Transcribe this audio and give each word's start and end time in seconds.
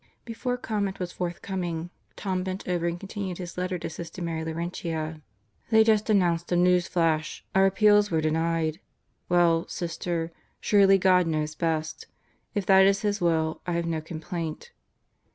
Before 0.25 0.57
comment 0.57 0.99
was 0.99 1.11
forthcoming, 1.11 1.91
Tom 2.15 2.41
bent 2.43 2.67
over 2.67 2.87
and 2.87 2.99
con 2.99 3.07
tinued 3.07 3.37
his 3.37 3.55
letter 3.55 3.77
to 3.77 3.87
Sister 3.87 4.19
Mary 4.19 4.43
Laurentia: 4.43 5.21
"They 5.69 5.83
just 5.83 6.09
announced 6.09 6.51
a 6.51 6.55
news 6.55 6.87
flash. 6.87 7.45
Our 7.53 7.67
appeals 7.67 8.09
were 8.09 8.19
denied. 8.19 8.79
Well, 9.29 9.67
Sister, 9.67 10.31
surely 10.59 10.97
God 10.97 11.27
knows 11.27 11.53
best. 11.53 12.07
If 12.55 12.65
that 12.65 12.87
is 12.87 13.03
His 13.03 13.21
will, 13.21 13.61
I 13.67 13.73
have 13.73 13.85
no 13.85 14.01
complaint." 14.01 14.71